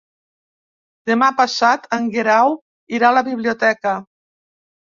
[1.11, 2.57] Demà passat en Guerau
[2.99, 3.97] irà a la biblioteca.